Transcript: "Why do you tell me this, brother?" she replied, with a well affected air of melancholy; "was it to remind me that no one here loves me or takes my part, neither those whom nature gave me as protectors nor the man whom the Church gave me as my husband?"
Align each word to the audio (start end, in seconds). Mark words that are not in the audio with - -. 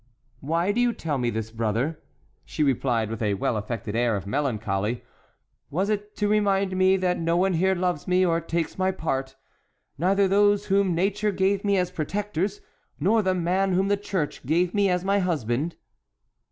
"Why 0.39 0.71
do 0.71 0.81
you 0.81 0.93
tell 0.93 1.19
me 1.19 1.29
this, 1.29 1.51
brother?" 1.51 1.99
she 2.43 2.63
replied, 2.63 3.11
with 3.11 3.21
a 3.21 3.35
well 3.35 3.55
affected 3.55 3.95
air 3.95 4.15
of 4.15 4.25
melancholy; 4.25 5.03
"was 5.69 5.89
it 5.91 6.15
to 6.15 6.27
remind 6.27 6.75
me 6.75 6.97
that 6.97 7.19
no 7.19 7.37
one 7.37 7.53
here 7.53 7.75
loves 7.75 8.07
me 8.07 8.25
or 8.25 8.41
takes 8.41 8.79
my 8.79 8.89
part, 8.89 9.35
neither 9.99 10.27
those 10.27 10.65
whom 10.65 10.95
nature 10.95 11.31
gave 11.31 11.63
me 11.63 11.77
as 11.77 11.91
protectors 11.91 12.61
nor 12.99 13.21
the 13.21 13.35
man 13.35 13.73
whom 13.73 13.89
the 13.89 13.95
Church 13.95 14.43
gave 14.43 14.73
me 14.73 14.89
as 14.89 15.05
my 15.05 15.19
husband?" 15.19 15.75